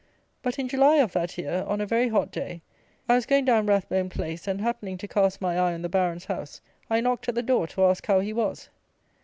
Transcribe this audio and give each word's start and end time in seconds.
But, 0.41 0.57
in 0.57 0.67
July 0.67 0.95
of 0.95 1.11
that 1.13 1.37
year, 1.37 1.63
on 1.67 1.79
a 1.79 1.85
very 1.85 2.07
hot 2.09 2.31
day, 2.31 2.63
I 3.07 3.13
was 3.13 3.27
going 3.27 3.45
down 3.45 3.67
Rathbone 3.67 4.09
Place, 4.09 4.47
and, 4.47 4.59
happening 4.59 4.97
to 4.97 5.07
cast 5.07 5.41
my 5.41 5.59
eye 5.59 5.75
on 5.75 5.83
the 5.83 5.89
Baron's 5.89 6.25
house, 6.25 6.59
I 6.89 7.01
knocked 7.01 7.29
at 7.29 7.35
the 7.35 7.43
door 7.43 7.67
to 7.67 7.83
ask 7.83 8.03
how 8.07 8.19
he 8.19 8.33
was. 8.33 8.69